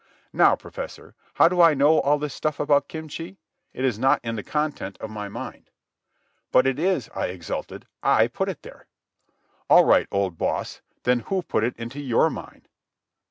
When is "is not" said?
3.85-4.19